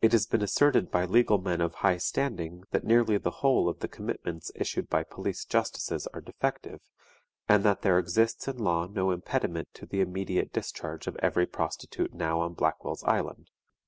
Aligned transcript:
It 0.00 0.12
has 0.12 0.28
been 0.28 0.42
asserted 0.42 0.92
by 0.92 1.04
legal 1.06 1.38
men 1.38 1.60
of 1.60 1.74
high 1.74 1.96
standing 1.96 2.62
that 2.70 2.84
nearly 2.84 3.18
the 3.18 3.32
whole 3.42 3.68
of 3.68 3.80
the 3.80 3.88
commitments 3.88 4.52
issued 4.54 4.88
by 4.88 5.02
police 5.02 5.44
justices 5.44 6.06
are 6.14 6.20
defective, 6.20 6.80
and 7.48 7.64
that 7.64 7.82
there 7.82 7.98
exists 7.98 8.46
in 8.46 8.58
law 8.58 8.86
no 8.86 9.10
impediment 9.10 9.74
to 9.74 9.86
the 9.86 10.02
immediate 10.02 10.52
discharge 10.52 11.08
of 11.08 11.16
every 11.16 11.46
prostitute 11.48 12.14
now 12.14 12.40
on 12.40 12.54
Blackwell's 12.54 13.02
Island. 13.02 13.50